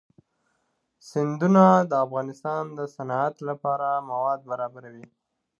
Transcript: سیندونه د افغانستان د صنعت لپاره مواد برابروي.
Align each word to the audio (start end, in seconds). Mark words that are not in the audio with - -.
سیندونه 1.09 1.63
د 1.89 1.91
افغانستان 2.05 2.63
د 2.77 2.79
صنعت 2.95 3.35
لپاره 3.49 3.87
مواد 4.09 4.39
برابروي. 4.51 5.07